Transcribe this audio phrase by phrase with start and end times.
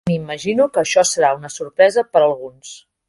[0.09, 2.73] M'imagino que això serà una sorpresa per a alguns.